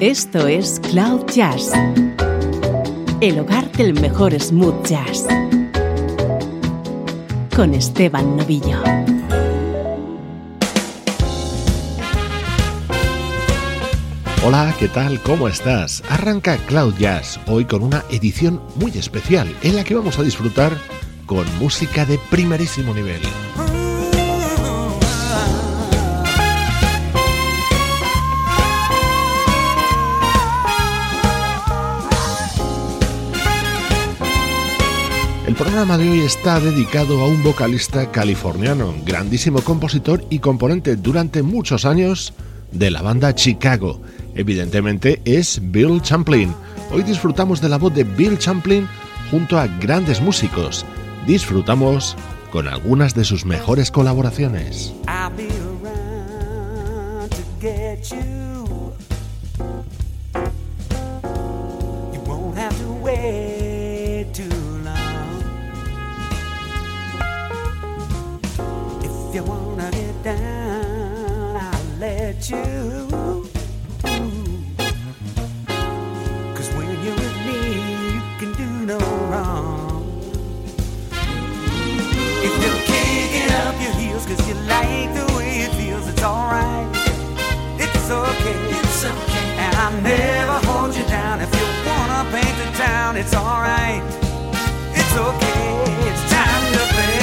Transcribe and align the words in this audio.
Esto 0.00 0.48
es 0.48 0.80
Cloud 0.80 1.26
Jazz, 1.26 1.72
el 3.20 3.38
hogar 3.38 3.70
del 3.72 3.92
mejor 3.92 4.32
smooth 4.40 4.82
jazz, 4.86 5.26
con 7.54 7.74
Esteban 7.74 8.34
Novillo. 8.38 8.82
Hola, 14.42 14.74
¿qué 14.78 14.88
tal? 14.88 15.20
¿Cómo 15.20 15.48
estás? 15.48 16.02
Arranca 16.08 16.56
Cloud 16.56 16.94
Jazz 16.98 17.38
hoy 17.46 17.66
con 17.66 17.82
una 17.82 18.02
edición 18.08 18.62
muy 18.76 18.92
especial 18.92 19.54
en 19.60 19.76
la 19.76 19.84
que 19.84 19.94
vamos 19.94 20.18
a 20.18 20.22
disfrutar 20.22 20.72
con 21.26 21.46
música 21.58 22.06
de 22.06 22.18
primerísimo 22.30 22.94
nivel. 22.94 23.20
El 35.50 35.56
programa 35.56 35.98
de 35.98 36.08
hoy 36.08 36.20
está 36.20 36.60
dedicado 36.60 37.20
a 37.20 37.26
un 37.26 37.42
vocalista 37.42 38.12
californiano, 38.12 38.94
grandísimo 39.04 39.60
compositor 39.62 40.24
y 40.30 40.38
componente 40.38 40.94
durante 40.94 41.42
muchos 41.42 41.84
años 41.86 42.34
de 42.70 42.92
la 42.92 43.02
banda 43.02 43.34
Chicago. 43.34 44.00
Evidentemente 44.36 45.20
es 45.24 45.60
Bill 45.60 46.00
Champlin. 46.02 46.54
Hoy 46.92 47.02
disfrutamos 47.02 47.60
de 47.60 47.68
la 47.68 47.78
voz 47.78 47.92
de 47.92 48.04
Bill 48.04 48.38
Champlin 48.38 48.86
junto 49.32 49.58
a 49.58 49.66
grandes 49.66 50.20
músicos. 50.20 50.86
Disfrutamos 51.26 52.16
con 52.52 52.68
algunas 52.68 53.16
de 53.16 53.24
sus 53.24 53.44
mejores 53.44 53.90
colaboraciones. 53.90 54.94
Cause 84.30 84.46
you 84.46 84.54
like 84.54 85.12
the 85.12 85.26
way 85.36 85.62
it 85.62 85.72
feels, 85.74 86.06
it's 86.06 86.22
alright. 86.22 86.86
It's 87.80 88.08
okay. 88.08 88.78
It's 88.78 89.04
okay. 89.04 89.48
And 89.58 89.74
I'll 89.74 90.00
never 90.02 90.66
hold 90.68 90.94
you 90.94 91.02
down. 91.06 91.40
If 91.40 91.52
you 91.52 91.66
wanna 91.84 92.30
paint 92.30 92.56
the 92.62 92.70
town, 92.78 93.16
it's 93.16 93.34
alright. 93.34 94.04
It's 94.94 95.16
okay. 95.16 95.82
It's 96.06 96.30
time 96.30 96.72
to 96.74 96.94
play. 96.94 97.19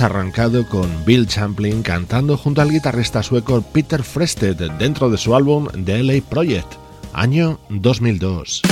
Arrancado 0.00 0.66
con 0.66 1.04
Bill 1.04 1.26
Champlin 1.26 1.82
cantando 1.82 2.36
junto 2.36 2.62
al 2.62 2.70
guitarrista 2.70 3.22
sueco 3.22 3.62
Peter 3.62 4.02
Frested 4.02 4.70
dentro 4.78 5.10
de 5.10 5.18
su 5.18 5.34
álbum 5.34 5.68
The 5.84 6.02
LA 6.02 6.22
Project, 6.28 6.74
año 7.12 7.58
2002. 7.68 8.62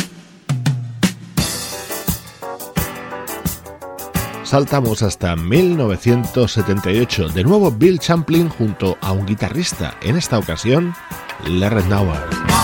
Saltamos 4.45 5.03
hasta 5.03 5.37
1978, 5.37 7.29
de 7.29 7.45
nuevo 7.45 7.71
Bill 7.71 7.99
Champlin 7.99 8.49
junto 8.49 8.97
a 9.01 9.13
un 9.13 9.27
guitarrista, 9.27 9.95
en 10.01 10.17
esta 10.17 10.39
ocasión 10.39 10.95
Larry 11.47 11.83
Nauer. 11.89 12.58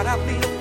What 0.00 0.06
I 0.06 0.16
feel. 0.26 0.59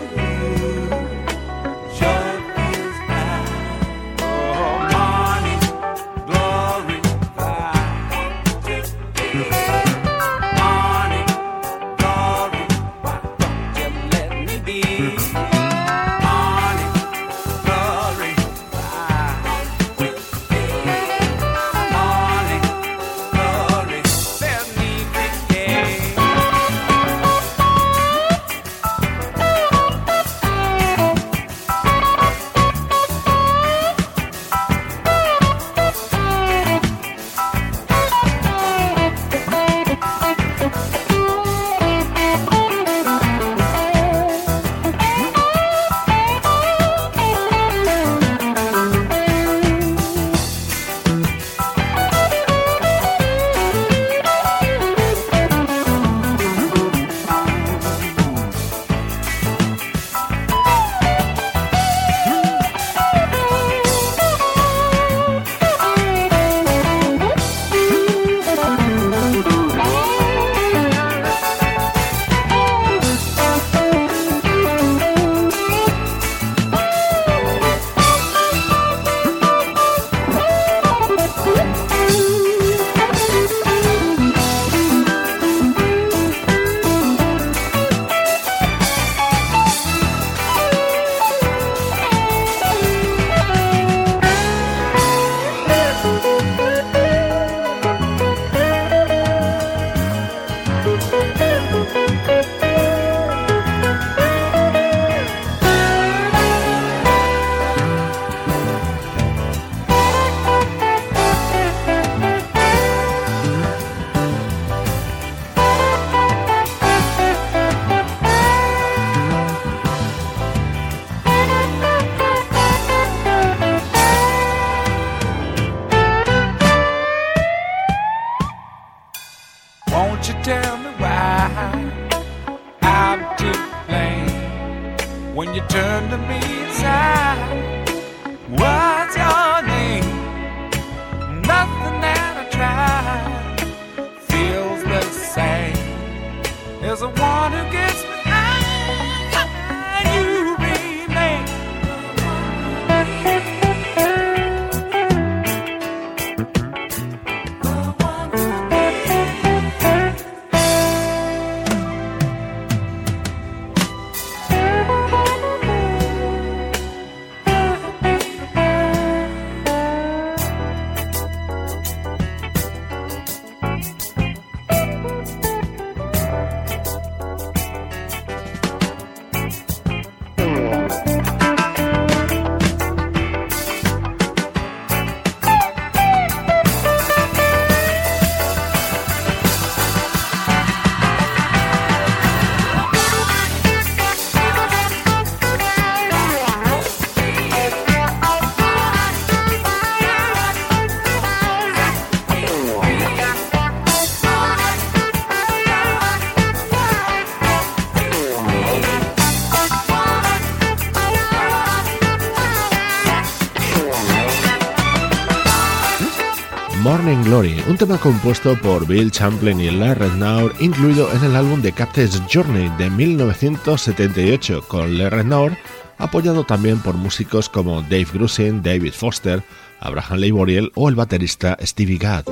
Un 217.39 217.77
tema 217.77 217.97
compuesto 217.97 218.59
por 218.59 218.85
Bill 218.85 219.11
Champlin 219.11 219.61
y 219.61 219.71
Larry 219.71 220.09
Rednaur, 220.09 220.53
incluido 220.59 221.09
en 221.13 221.23
el 221.23 221.37
álbum 221.37 221.61
The 221.61 221.71
Captain's 221.71 222.21
Journey 222.29 222.69
de 222.77 222.89
1978, 222.89 224.65
con 224.67 224.97
Larry 224.97 225.17
Rednaur 225.19 225.57
apoyado 225.97 226.43
también 226.43 226.79
por 226.79 226.95
músicos 226.95 227.47
como 227.47 227.81
Dave 227.83 228.07
Grusin, 228.13 228.61
David 228.61 228.91
Foster, 228.91 229.41
Abraham 229.79 230.19
Leiboriel 230.19 230.71
o 230.75 230.89
el 230.89 230.95
baterista 230.95 231.57
Stevie 231.61 231.97
Gadd. 231.97 232.25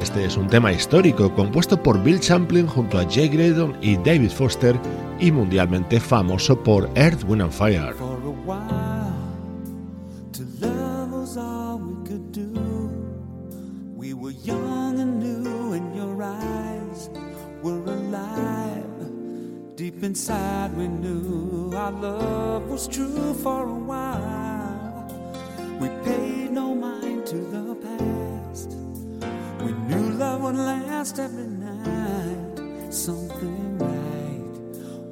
Este 0.00 0.24
es 0.24 0.36
un 0.36 0.46
tema 0.46 0.72
histórico 0.72 1.34
compuesto 1.34 1.82
por 1.82 2.00
Bill 2.04 2.20
Champlin 2.20 2.68
junto 2.68 3.00
a 3.00 3.04
Jay 3.10 3.28
Graydon 3.28 3.76
y 3.82 3.96
David 3.96 4.30
Foster 4.30 4.78
y 5.18 5.32
mundialmente 5.32 5.98
famoso 5.98 6.62
por 6.62 6.88
Earth, 6.94 7.24
Wind 7.24 7.42
and 7.42 7.52
Fire. 7.52 8.17
Inside, 20.08 20.74
we 20.74 20.88
knew 20.88 21.70
our 21.76 21.92
love 21.92 22.62
was 22.70 22.88
true 22.88 23.34
for 23.44 23.62
a 23.68 23.80
while. 23.90 25.06
We 25.78 25.88
paid 26.02 26.50
no 26.50 26.74
mind 26.74 27.26
to 27.26 27.36
the 27.36 27.74
past. 27.86 28.70
We 29.62 29.72
knew 29.86 30.06
love 30.22 30.40
would 30.44 30.56
last 30.56 31.18
every 31.18 31.50
night. 31.68 32.56
Something 32.90 33.76
right 33.76 34.46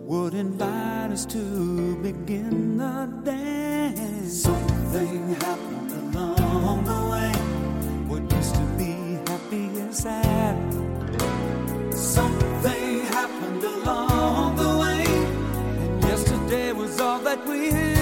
would 0.08 0.32
invite 0.32 1.10
us 1.12 1.26
to 1.26 1.42
begin 1.96 2.78
the 2.78 2.96
dance. 3.22 4.44
Something 4.48 5.34
happened 5.44 6.14
along 6.14 6.84
the 6.92 7.00
way. 7.12 7.32
What 8.08 8.22
used 8.32 8.54
to 8.54 8.66
be 8.80 8.92
happy 9.28 9.66
is 9.76 9.98
sad. 9.98 10.56
Something 11.92 12.75
but 17.26 17.44
we 17.44 17.95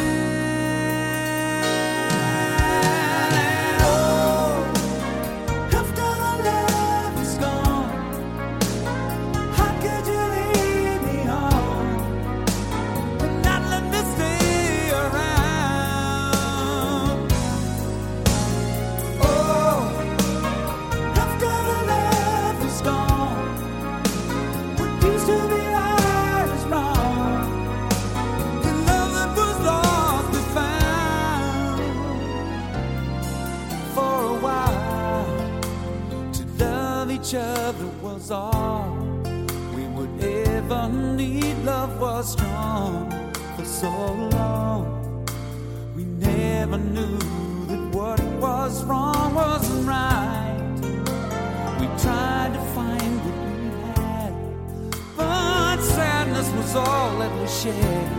each 37.24 37.34
other 37.36 37.86
was 38.02 38.30
all 38.30 38.98
we 39.74 39.86
would 39.86 40.22
ever 40.22 40.90
need. 40.90 41.56
Love 41.64 41.98
was 41.98 42.32
strong 42.32 43.32
for 43.56 43.64
so 43.64 43.88
long. 44.32 45.24
We 45.96 46.04
never 46.04 46.76
knew 46.76 47.16
that 47.68 47.94
what 47.94 48.20
was 48.34 48.84
wrong 48.84 49.34
wasn't 49.34 49.88
right. 49.88 50.76
We 51.80 51.86
tried 52.04 52.52
to 52.52 52.60
find 52.76 53.14
what 53.24 53.38
we 53.48 53.70
had, 53.86 54.34
but 55.16 55.80
sadness 55.80 56.50
was 56.50 56.76
all 56.76 57.18
that 57.20 57.32
we 57.40 57.46
shared. 57.46 58.10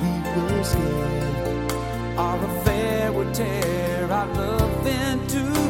We 0.00 0.12
were 0.42 0.62
scared 0.62 1.72
our 2.18 2.44
affair 2.44 3.10
would 3.10 3.34
tear 3.34 4.12
our 4.12 4.28
love 4.34 4.86
into. 4.86 5.61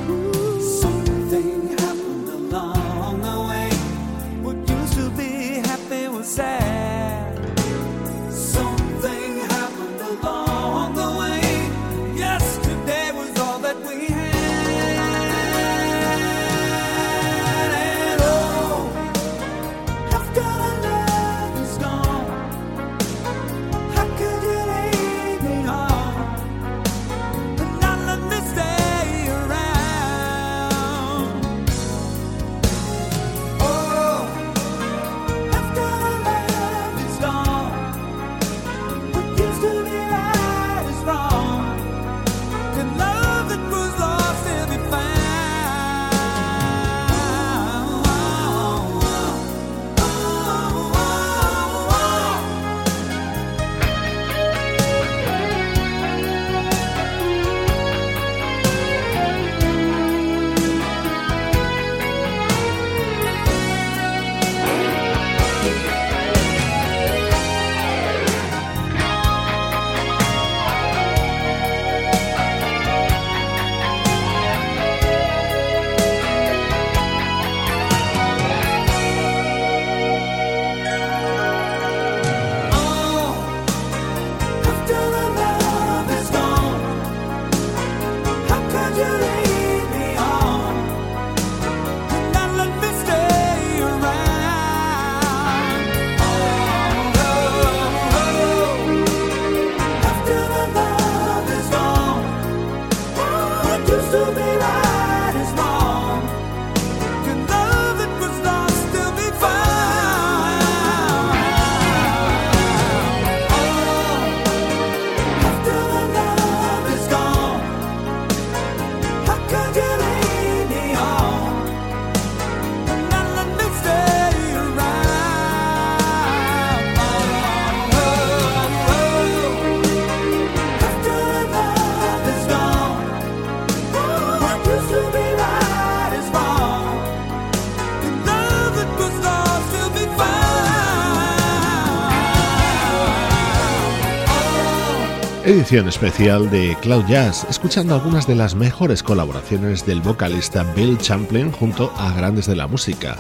Edición 145.63 145.89
especial 145.89 146.51
de 146.51 146.77
Cloud 146.83 147.07
Jazz, 147.07 147.47
escuchando 147.49 147.95
algunas 147.95 148.27
de 148.27 148.35
las 148.35 148.57
mejores 148.57 149.01
colaboraciones 149.01 149.87
del 149.87 150.01
vocalista 150.01 150.65
Bill 150.75 150.99
Champlin 150.99 151.53
junto 151.53 151.93
a 151.97 152.13
grandes 152.15 152.47
de 152.47 152.57
la 152.57 152.67
música. 152.67 153.17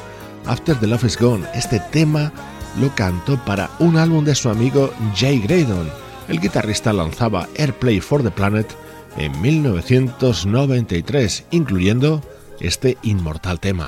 After 0.46 0.75
the 0.75 0.88
Love 0.88 1.04
is 1.04 1.16
Gone, 1.16 1.46
este 1.54 1.78
tema 1.92 2.32
lo 2.80 2.92
cantó 2.96 3.37
para 3.44 3.70
un 3.78 3.96
álbum 3.96 4.25
de 4.25 4.34
su 4.34 4.49
amigo 4.49 4.92
Jay 5.14 5.38
Graydon. 5.38 5.88
El 6.28 6.40
guitarrista 6.40 6.92
lanzaba 6.92 7.46
Airplay 7.56 8.00
for 8.00 8.25
the 8.25 8.32
Planet 8.32 8.66
en 9.16 9.40
1993, 9.40 11.44
incluyendo 11.52 12.22
este 12.58 12.99
inmortal 13.04 13.61
tema. 13.61 13.87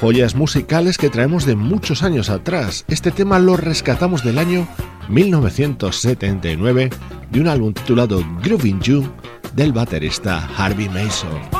Joyas 0.00 0.34
musicales 0.34 0.96
que 0.96 1.10
traemos 1.10 1.44
de 1.44 1.56
muchos 1.56 2.02
años 2.02 2.30
atrás. 2.30 2.84
Este 2.88 3.10
tema 3.10 3.38
lo 3.38 3.56
rescatamos 3.56 4.24
del 4.24 4.38
año 4.38 4.66
1979 5.08 6.90
de 7.30 7.40
un 7.40 7.48
álbum 7.48 7.74
titulado 7.74 8.24
Grooving 8.42 8.80
You 8.80 9.04
del 9.54 9.72
baterista 9.72 10.48
Harvey 10.56 10.88
Mason. 10.88 11.59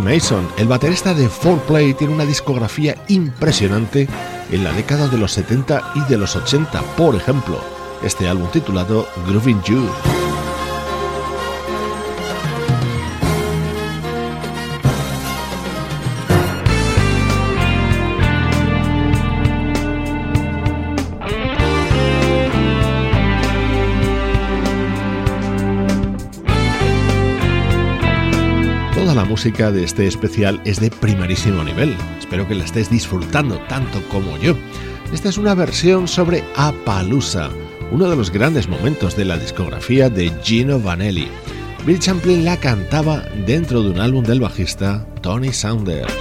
Mason, 0.00 0.48
el 0.58 0.66
baterista 0.68 1.14
de 1.14 1.28
4Play, 1.28 1.96
tiene 1.96 2.14
una 2.14 2.24
discografía 2.24 2.96
impresionante 3.08 4.08
en 4.50 4.64
la 4.64 4.72
década 4.72 5.08
de 5.08 5.18
los 5.18 5.32
70 5.32 5.92
y 5.94 6.10
de 6.10 6.18
los 6.18 6.36
80, 6.36 6.82
por 6.96 7.14
ejemplo, 7.14 7.60
este 8.02 8.28
álbum 8.28 8.48
titulado 8.50 9.06
Grooving 9.26 9.62
You. 9.62 10.23
Música 29.44 29.70
de 29.70 29.84
este 29.84 30.06
especial 30.06 30.58
es 30.64 30.80
de 30.80 30.90
primerísimo 30.90 31.62
nivel. 31.62 31.94
Espero 32.18 32.48
que 32.48 32.54
la 32.54 32.64
estés 32.64 32.88
disfrutando 32.88 33.58
tanto 33.68 34.02
como 34.08 34.38
yo. 34.38 34.56
Esta 35.12 35.28
es 35.28 35.36
una 35.36 35.54
versión 35.54 36.08
sobre 36.08 36.42
Appaloosa, 36.56 37.50
uno 37.92 38.08
de 38.08 38.16
los 38.16 38.30
grandes 38.30 38.68
momentos 38.68 39.18
de 39.18 39.26
la 39.26 39.36
discografía 39.36 40.08
de 40.08 40.32
Gino 40.42 40.80
Vanelli. 40.80 41.28
Bill 41.84 41.98
Champlin 41.98 42.46
la 42.46 42.56
cantaba 42.56 43.22
dentro 43.44 43.82
de 43.82 43.90
un 43.90 44.00
álbum 44.00 44.24
del 44.24 44.40
bajista 44.40 45.06
Tony 45.20 45.52
Saunders. 45.52 46.14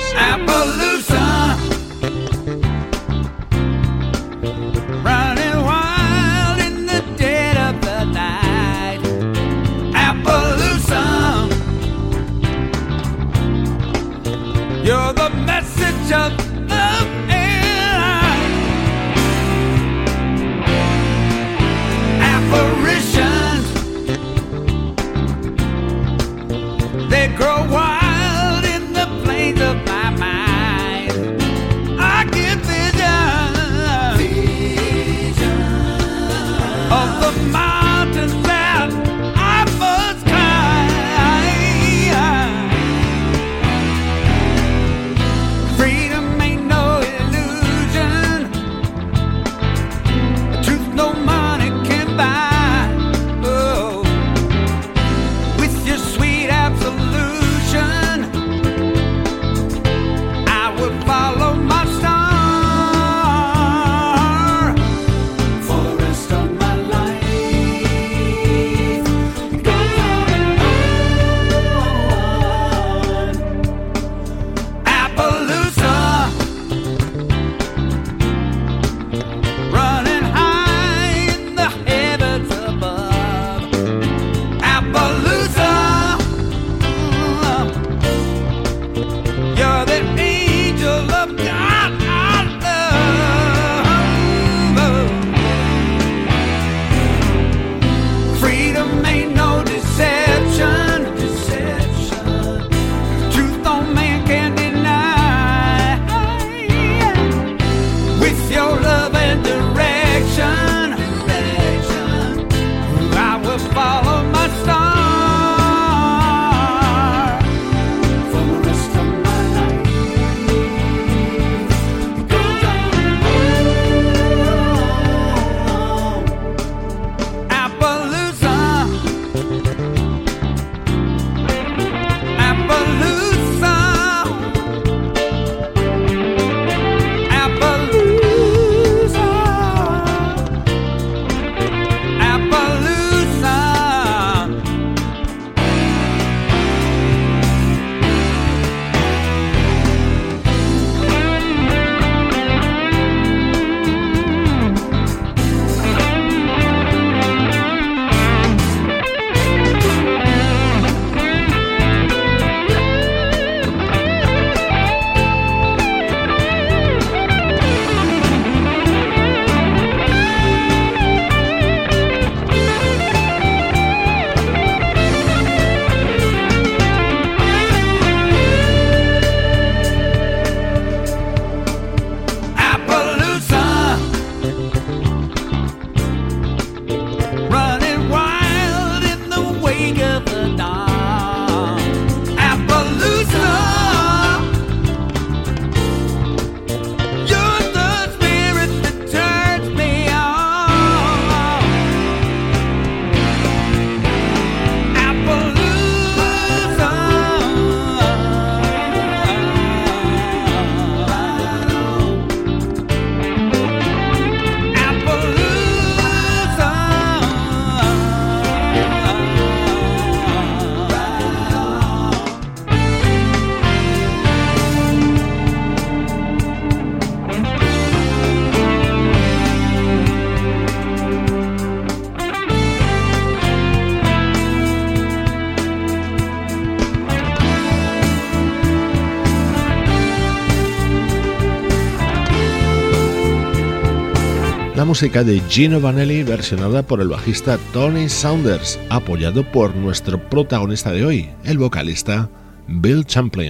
Música 244.94 245.24
de 245.24 245.42
Gino 245.50 245.82
Vanelli 245.82 246.22
versionada 246.22 246.84
por 246.84 247.02
el 247.02 247.08
bajista 247.08 247.58
Tony 247.74 248.08
Saunders, 248.08 248.80
apoyado 248.90 249.44
por 249.52 249.76
nuestro 249.76 250.20
protagonista 250.30 250.92
de 250.92 251.04
hoy, 251.04 251.30
el 251.46 251.58
vocalista 251.58 252.30
Bill 252.68 253.04
Champlin. 253.04 253.50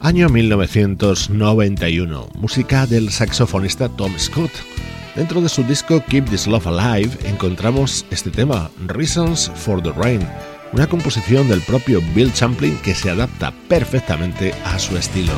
Año 0.00 0.28
1991, 0.28 2.28
música 2.34 2.88
del 2.88 3.12
saxofonista 3.12 3.88
Tom 3.88 4.18
Scott. 4.18 4.50
Dentro 5.14 5.40
de 5.40 5.48
su 5.48 5.62
disco 5.62 6.02
Keep 6.08 6.28
This 6.28 6.48
Love 6.48 6.66
Alive 6.66 7.16
encontramos 7.28 8.04
este 8.10 8.30
tema, 8.30 8.68
Reasons 8.86 9.48
for 9.54 9.80
the 9.80 9.92
Rain, 9.92 10.26
una 10.72 10.86
composición 10.86 11.48
del 11.48 11.60
propio 11.62 12.00
Bill 12.14 12.32
Champlin 12.32 12.76
que 12.78 12.94
se 12.94 13.10
adapta 13.10 13.52
perfectamente 13.68 14.54
a 14.64 14.78
su 14.78 14.96
estilo. 14.96 15.34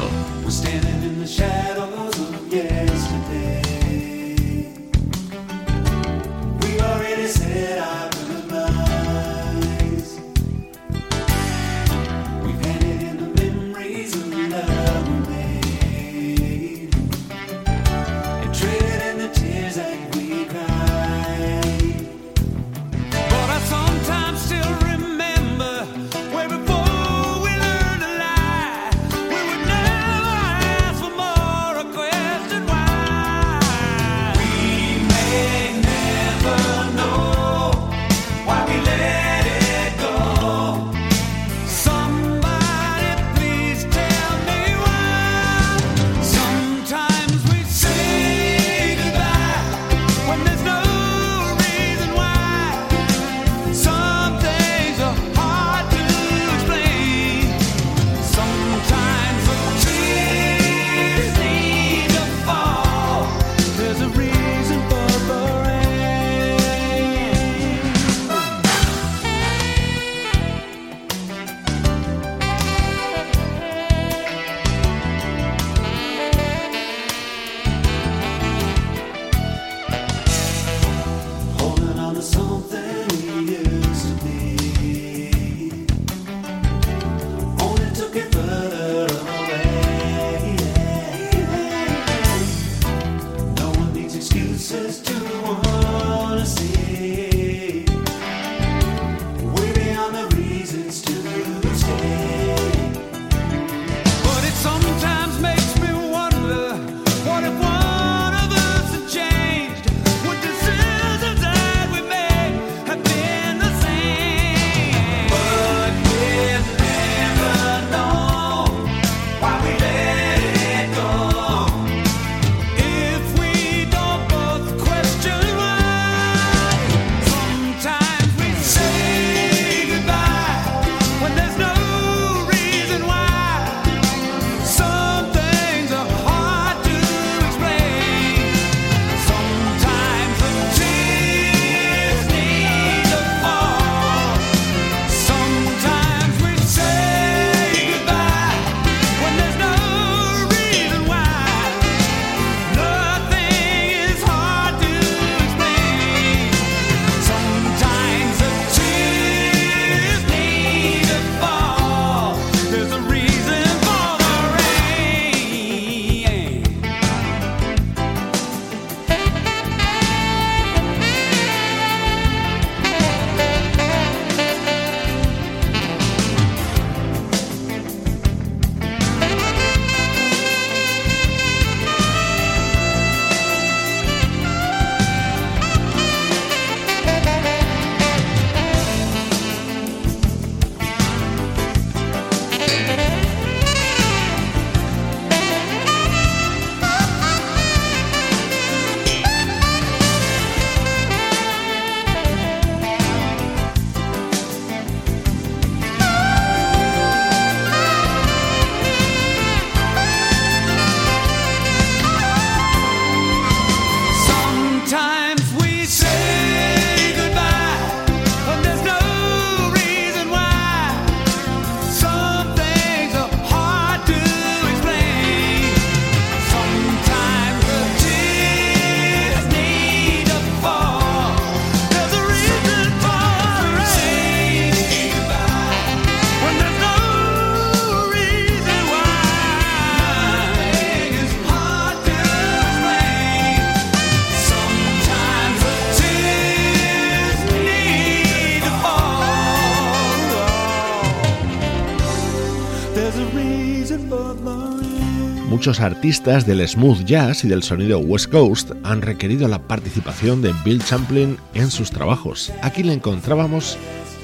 muchos 255.61 255.81
artistas 255.81 256.47
del 256.47 256.67
smooth 256.67 257.05
jazz 257.05 257.45
y 257.45 257.49
del 257.49 257.63
sonido 257.63 257.99
West 257.99 258.31
Coast 258.31 258.71
han 258.83 259.03
requerido 259.03 259.47
la 259.47 259.59
participación 259.69 260.41
de 260.41 260.55
Bill 260.65 260.83
Champlin 260.83 261.37
en 261.53 261.71
sus 261.71 261.91
trabajos. 261.91 262.51
Aquí 262.63 262.83
le 262.83 262.95
encontrábamos 262.95 263.77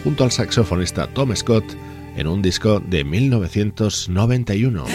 junto 0.03 0.25
al 0.25 0.31
saxofonista 0.31 1.09
Tom 1.09 1.37
Scott 1.37 1.63
en 2.17 2.27
un 2.27 2.41
disco 2.41 2.81
de 2.81 3.05
1991. 3.05 4.87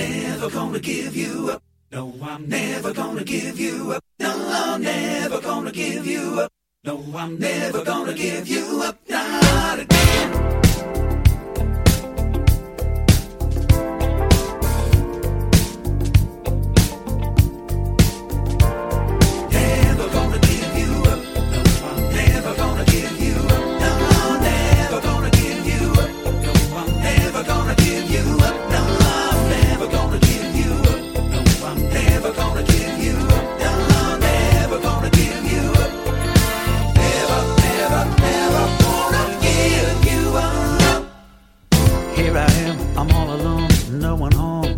going 44.17 44.33
home, 44.33 44.77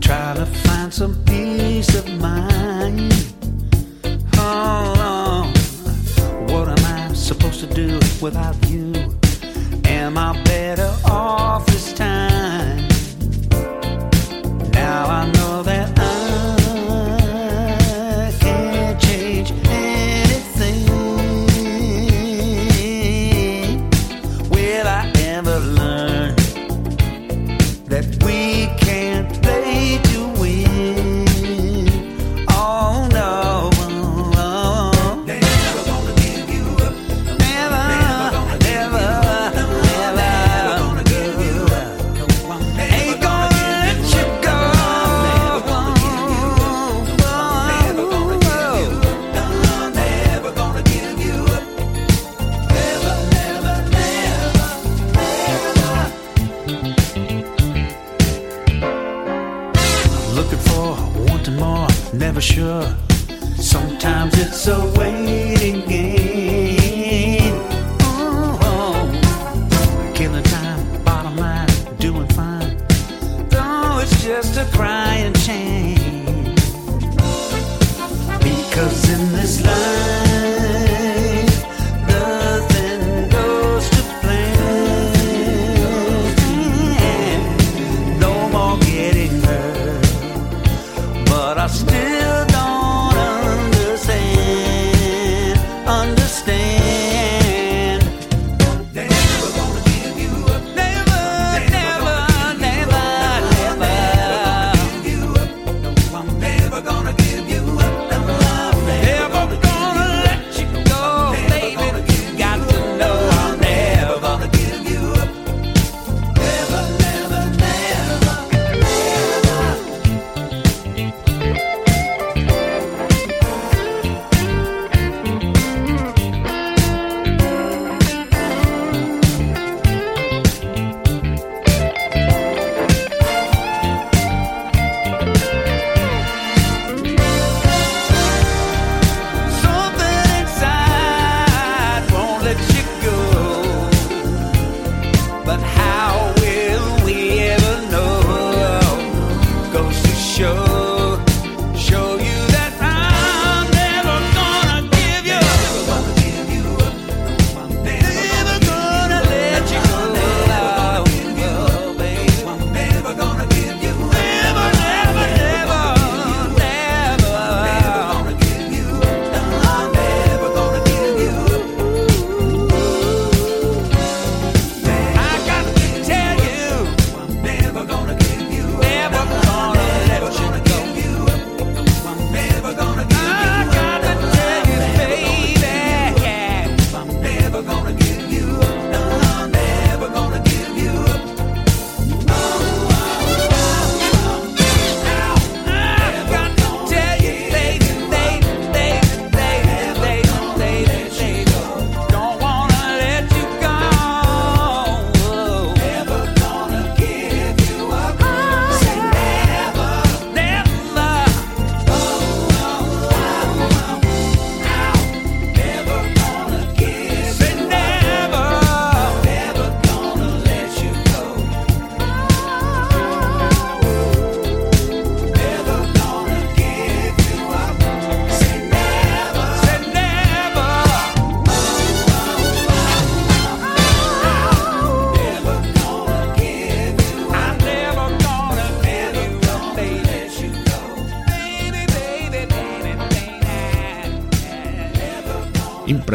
try 0.00 0.34
to 0.34 0.46
find 0.46 0.94
some 0.94 1.16
peace 1.24 1.92
of 1.96 2.08
mind. 2.20 3.12
Oh, 4.36 4.94
Hold 4.94 4.98
on, 4.98 6.46
what 6.46 6.68
am 6.68 6.84
I 6.84 7.12
supposed 7.12 7.58
to 7.58 7.66
do 7.66 7.98
without 8.20 8.54
you? 8.70 8.92
Am 9.84 10.16
I 10.16 10.40
better 10.44 10.94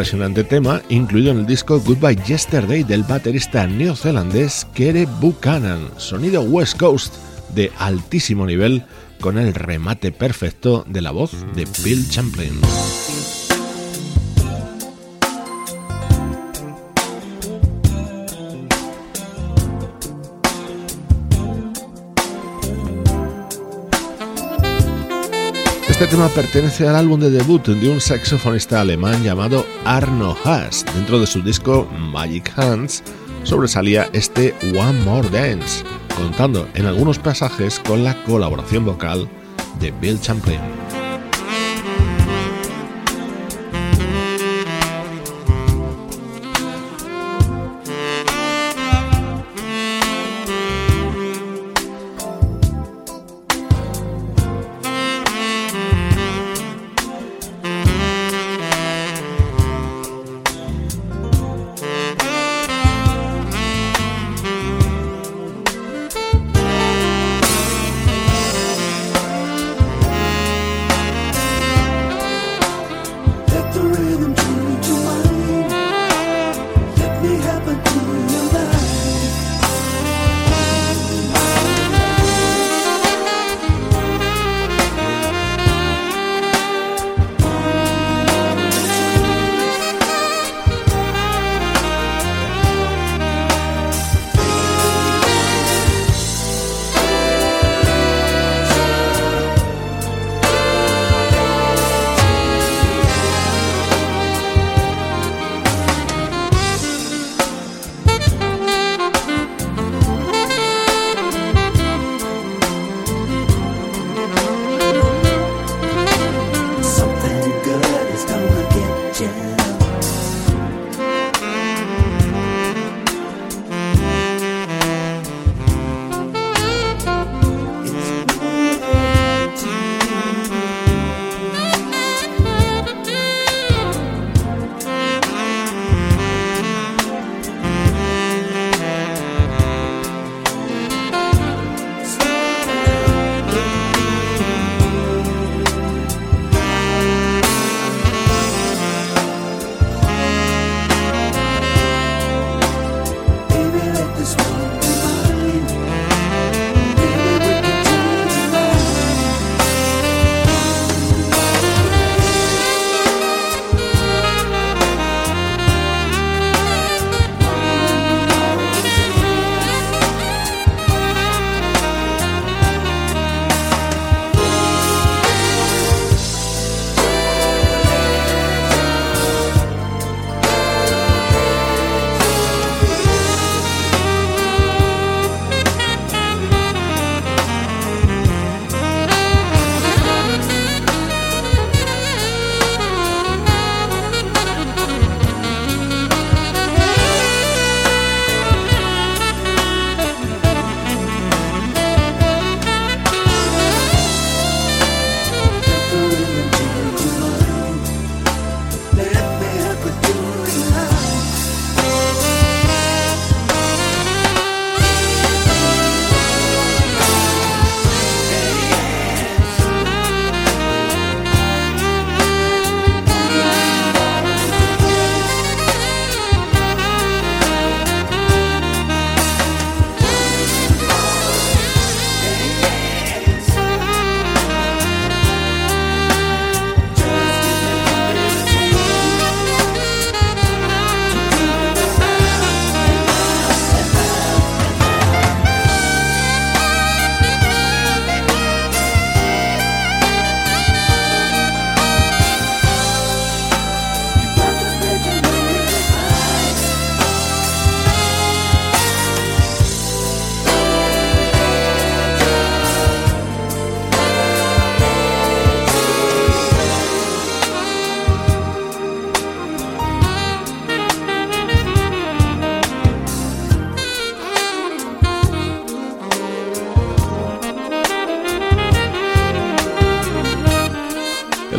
impresionante 0.08 0.42
tema 0.42 0.80
incluido 0.88 1.32
en 1.32 1.40
el 1.40 1.46
disco 1.46 1.80
Goodbye 1.80 2.16
Yesterday 2.24 2.82
del 2.82 3.02
baterista 3.02 3.66
neozelandés 3.66 4.66
Kere 4.72 5.06
Buchanan, 5.20 5.90
sonido 5.98 6.40
West 6.40 6.78
Coast 6.78 7.14
de 7.54 7.70
altísimo 7.78 8.46
nivel 8.46 8.84
con 9.20 9.36
el 9.36 9.52
remate 9.52 10.10
perfecto 10.10 10.82
de 10.88 11.02
la 11.02 11.10
voz 11.10 11.32
de 11.54 11.68
Bill 11.84 12.08
Champlin. 12.08 12.58
Este 25.98 26.14
tema 26.14 26.28
pertenece 26.28 26.86
al 26.86 26.94
álbum 26.94 27.18
de 27.18 27.28
debut 27.28 27.66
de 27.66 27.88
un 27.88 28.00
saxofonista 28.00 28.80
alemán 28.80 29.20
llamado 29.24 29.66
Arno 29.84 30.36
Haas. 30.44 30.84
Dentro 30.94 31.18
de 31.18 31.26
su 31.26 31.42
disco 31.42 31.88
Magic 31.98 32.56
Hands 32.56 33.02
sobresalía 33.42 34.08
este 34.12 34.54
One 34.78 35.02
More 35.02 35.28
Dance, 35.28 35.82
contando 36.16 36.68
en 36.74 36.86
algunos 36.86 37.18
pasajes 37.18 37.80
con 37.80 38.04
la 38.04 38.14
colaboración 38.22 38.84
vocal 38.84 39.28
de 39.80 39.90
Bill 39.90 40.20
Champlin. 40.20 40.60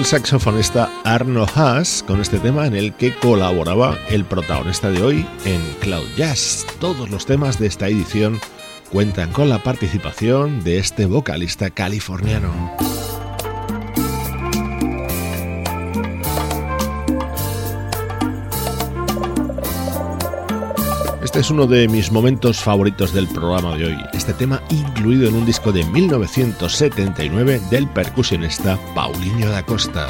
Saxofonista 0.09 0.89
Arno 1.03 1.45
Haas 1.45 2.03
con 2.07 2.19
este 2.19 2.39
tema 2.39 2.65
en 2.65 2.75
el 2.75 2.93
que 2.95 3.13
colaboraba 3.13 3.95
el 4.09 4.25
protagonista 4.25 4.89
de 4.89 5.03
hoy 5.03 5.27
en 5.45 5.61
Cloud 5.81 6.07
Jazz. 6.17 6.65
Todos 6.79 7.11
los 7.11 7.27
temas 7.27 7.59
de 7.59 7.67
esta 7.67 7.87
edición 7.87 8.39
cuentan 8.91 9.31
con 9.31 9.49
la 9.49 9.61
participación 9.61 10.63
de 10.63 10.79
este 10.79 11.05
vocalista 11.05 11.69
californiano. 11.69 12.88
Es 21.39 21.49
uno 21.49 21.67
de 21.67 21.87
mis 21.87 22.11
momentos 22.11 22.59
favoritos 22.59 23.13
del 23.13 23.27
programa 23.27 23.75
de 23.77 23.85
hoy. 23.85 23.97
Este 24.11 24.33
tema 24.33 24.61
incluido 24.69 25.29
en 25.29 25.35
un 25.35 25.45
disco 25.45 25.71
de 25.71 25.85
1979 25.85 27.61
del 27.69 27.87
percusionista 27.87 28.77
Paulinho 28.93 29.49
da 29.49 29.63
Costa. 29.63 30.09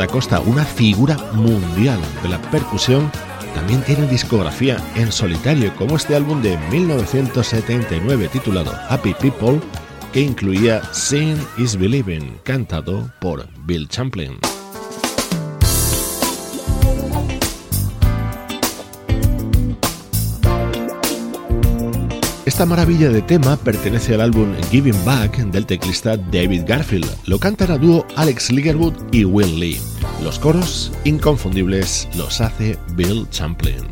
Da 0.00 0.06
Costa, 0.06 0.40
una 0.40 0.64
figura 0.64 1.14
mundial 1.34 2.00
de 2.22 2.30
la 2.30 2.40
percusión, 2.50 3.12
también 3.54 3.82
tiene 3.82 4.06
discografía 4.06 4.78
en 4.94 5.12
solitario, 5.12 5.76
como 5.76 5.96
este 5.96 6.16
álbum 6.16 6.40
de 6.40 6.56
1979 6.70 8.30
titulado 8.32 8.72
Happy 8.88 9.12
People, 9.12 9.60
que 10.14 10.22
incluía 10.22 10.80
Seeing 10.94 11.36
is 11.58 11.76
Believing, 11.76 12.38
cantado 12.44 13.12
por 13.20 13.46
Bill 13.66 13.88
Champlin. 13.88 14.38
Esta 22.46 22.64
maravilla 22.64 23.10
de 23.10 23.20
tema 23.20 23.58
pertenece 23.58 24.14
al 24.14 24.22
álbum 24.22 24.54
Giving 24.70 25.04
Back 25.04 25.36
del 25.36 25.66
teclista 25.66 26.16
David 26.16 26.62
Garfield. 26.66 27.06
Lo 27.26 27.38
cantan 27.38 27.70
a 27.70 27.76
dúo 27.76 28.06
Alex 28.16 28.50
Ligerwood 28.50 28.94
y 29.12 29.26
Will 29.26 29.60
Lee. 29.60 29.89
Los 30.22 30.38
coros 30.38 30.92
inconfundibles 31.04 32.08
los 32.14 32.40
hace 32.40 32.78
Bill 32.94 33.26
Champlin. 33.30 33.88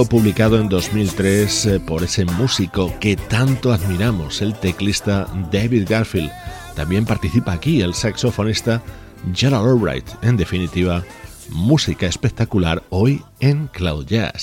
Publicado 0.00 0.58
en 0.58 0.70
2003 0.70 1.66
eh, 1.66 1.80
por 1.80 2.02
ese 2.02 2.24
músico 2.24 2.92
que 2.98 3.14
tanto 3.14 3.72
admiramos, 3.72 4.40
el 4.40 4.54
teclista 4.54 5.28
David 5.52 5.86
Garfield. 5.86 6.32
También 6.74 7.04
participa 7.04 7.52
aquí 7.52 7.82
el 7.82 7.92
saxofonista 7.92 8.82
Gerald 9.34 9.68
Albright. 9.68 10.06
En 10.22 10.38
definitiva, 10.38 11.04
música 11.50 12.06
espectacular 12.06 12.82
hoy 12.88 13.22
en 13.40 13.66
Cloud 13.66 14.06
Jazz. 14.06 14.42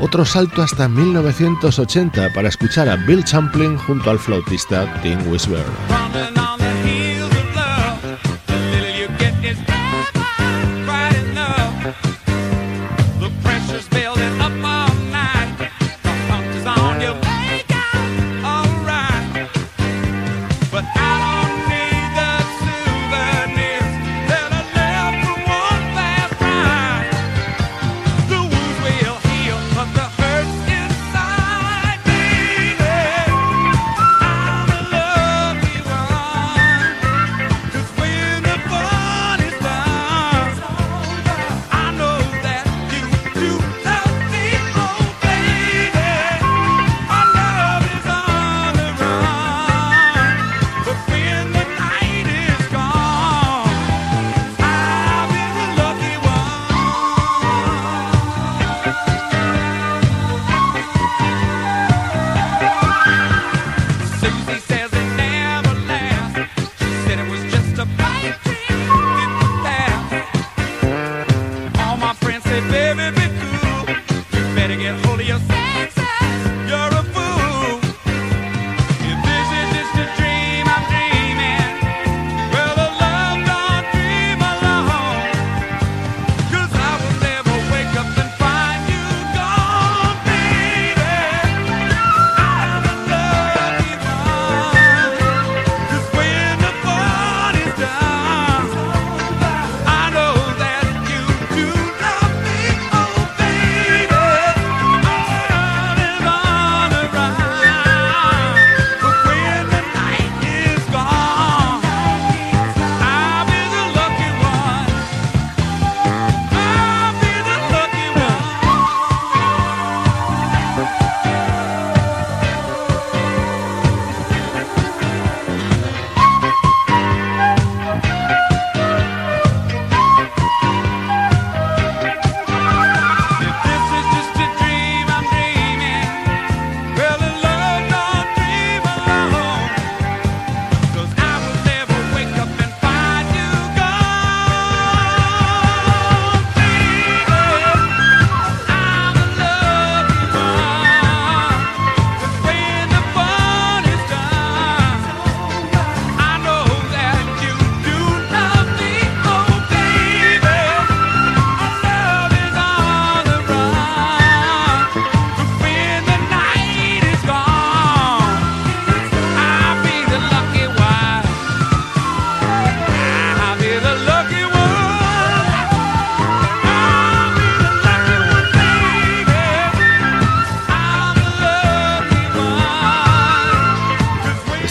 Otro 0.00 0.24
salto 0.24 0.62
hasta 0.62 0.88
1980 0.88 2.32
para 2.32 2.48
escuchar 2.48 2.88
a 2.88 2.96
Bill 2.96 3.22
Champlin 3.22 3.76
junto 3.76 4.10
al 4.10 4.18
flautista 4.18 5.00
Tim 5.02 5.18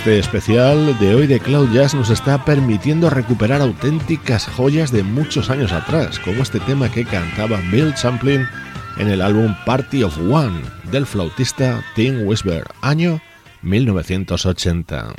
Wisber. 0.10 0.20
especial 0.20 0.98
de 1.00 1.16
hoy 1.16 1.28
de 1.28 1.40
Cloud 1.40 1.72
Jazz 1.72 1.94
nos 1.94 2.10
está 2.10 2.44
permitiendo 2.44 3.10
recuperar 3.10 3.62
auténticas 3.62 4.48
joyas 4.48 4.92
de 4.92 5.04
muchos 5.04 5.50
años 5.50 5.72
atrás, 5.72 6.20
como 6.20 6.42
este 6.42 6.60
tema 6.62 6.92
que 6.92 7.06
cantaba 7.06 7.60
Bill 7.72 7.94
Champlin 7.94 8.48
en 8.98 9.08
el 9.08 9.22
álbum 9.22 9.56
Party 9.66 10.04
of 10.04 10.18
One 10.18 10.62
del 10.92 11.06
flautista 11.06 11.84
Tim 11.96 12.26
Wisber, 12.26 12.64
año 12.82 13.22
1980. 13.62 15.14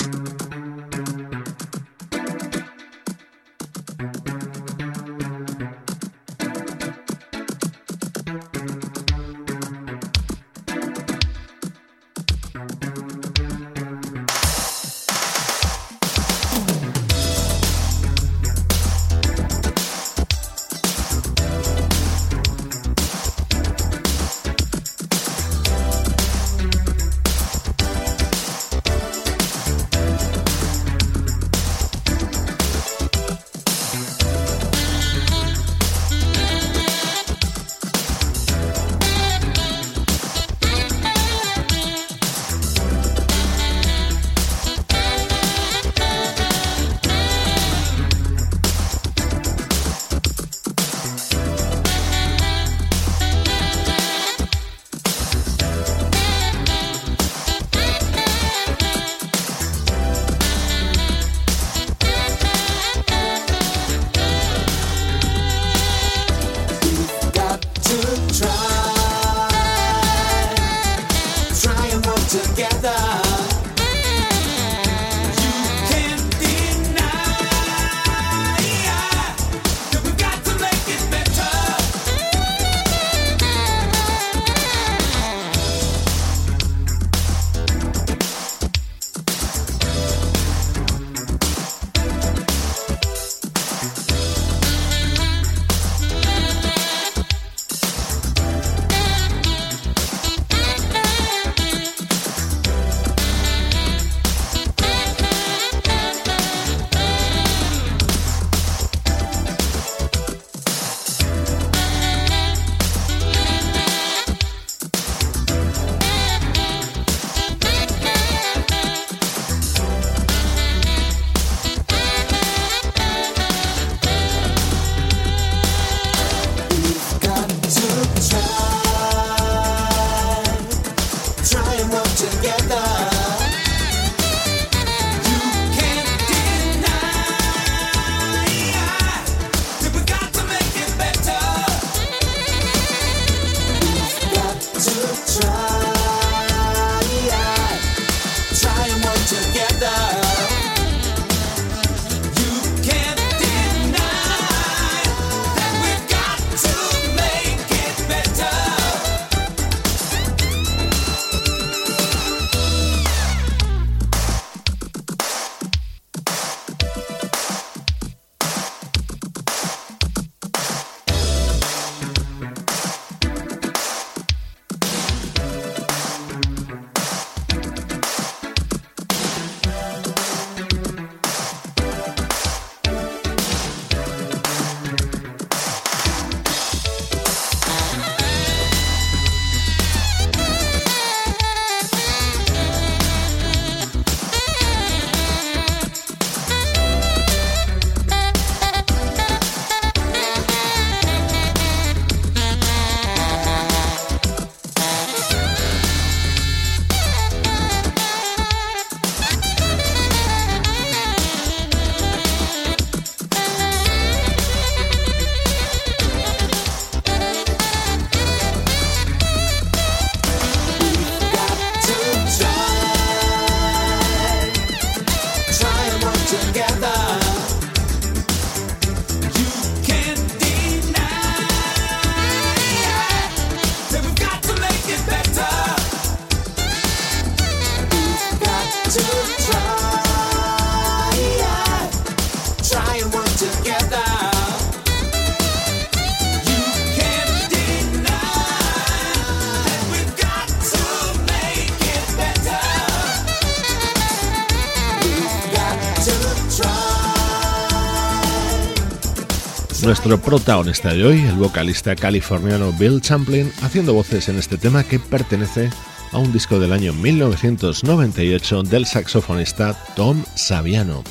Nuestro 259.91 260.21
protagonista 260.21 260.95
de 260.95 261.05
hoy, 261.05 261.21
el 261.23 261.35
vocalista 261.35 261.97
californiano 261.97 262.73
Bill 262.73 263.01
Champlin, 263.01 263.51
haciendo 263.61 263.93
voces 263.93 264.29
en 264.29 264.39
este 264.39 264.57
tema 264.57 264.85
que 264.85 265.01
pertenece 265.01 265.69
a 266.13 266.19
un 266.19 266.33
disco 266.33 266.61
del 266.61 266.73
año 266.73 266.93
1998 266.93 268.63
del 268.63 268.87
saxofonista 268.87 269.77
Tom 269.97 270.23
Saviano. 270.37 271.03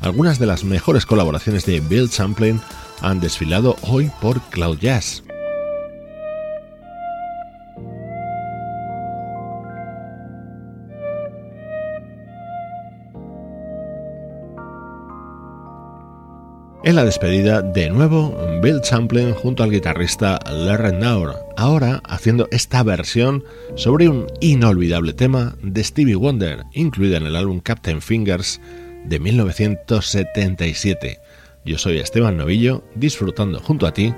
Algunas 0.00 0.40
de 0.40 0.46
las 0.46 0.64
mejores 0.64 1.06
colaboraciones 1.06 1.64
de 1.64 1.78
Bill 1.78 2.10
Champlin 2.10 2.60
han 3.02 3.20
desfilado 3.20 3.76
hoy 3.82 4.10
por 4.20 4.40
Cloud 4.50 4.78
Jazz. 4.80 5.23
En 16.86 16.96
la 16.96 17.04
despedida, 17.06 17.62
de 17.62 17.88
nuevo, 17.88 18.36
Bill 18.62 18.82
Champlin 18.82 19.32
junto 19.32 19.62
al 19.62 19.70
guitarrista 19.70 20.38
Larry 20.50 20.92
Naur, 20.92 21.34
ahora 21.56 22.02
haciendo 22.04 22.46
esta 22.50 22.82
versión 22.82 23.42
sobre 23.74 24.10
un 24.10 24.26
inolvidable 24.42 25.14
tema 25.14 25.56
de 25.62 25.82
Stevie 25.82 26.14
Wonder, 26.14 26.64
incluida 26.74 27.16
en 27.16 27.24
el 27.24 27.36
álbum 27.36 27.60
Captain 27.60 28.02
Fingers 28.02 28.60
de 29.06 29.18
1977. 29.18 31.20
Yo 31.64 31.78
soy 31.78 32.00
Esteban 32.00 32.36
Novillo, 32.36 32.84
disfrutando 32.94 33.60
junto 33.60 33.86
a 33.86 33.94
ti 33.94 34.12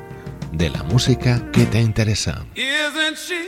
de 0.51 0.69
la 0.69 0.83
música 0.83 1.49
que 1.53 1.67
te 1.67 1.81
interesa. 1.81 2.45
Isn't 2.57 3.17
she, 3.17 3.47